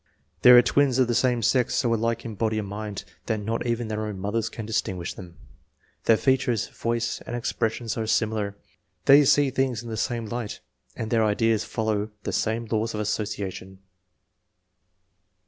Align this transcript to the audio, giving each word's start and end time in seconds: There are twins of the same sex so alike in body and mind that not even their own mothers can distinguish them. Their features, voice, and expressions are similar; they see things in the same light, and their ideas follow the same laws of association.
There 0.41 0.57
are 0.57 0.63
twins 0.63 0.97
of 0.97 1.07
the 1.07 1.13
same 1.13 1.43
sex 1.43 1.75
so 1.75 1.93
alike 1.93 2.25
in 2.25 2.33
body 2.33 2.57
and 2.57 2.67
mind 2.67 3.03
that 3.27 3.37
not 3.39 3.67
even 3.67 3.87
their 3.87 4.07
own 4.07 4.17
mothers 4.19 4.49
can 4.49 4.65
distinguish 4.65 5.13
them. 5.13 5.37
Their 6.05 6.17
features, 6.17 6.69
voice, 6.69 7.21
and 7.27 7.35
expressions 7.35 7.95
are 7.99 8.07
similar; 8.07 8.57
they 9.05 9.25
see 9.25 9.51
things 9.51 9.83
in 9.83 9.89
the 9.89 9.97
same 9.97 10.25
light, 10.25 10.59
and 10.95 11.11
their 11.11 11.23
ideas 11.23 11.65
follow 11.65 12.09
the 12.23 12.33
same 12.33 12.65
laws 12.65 12.95
of 12.95 12.99
association. 12.99 13.77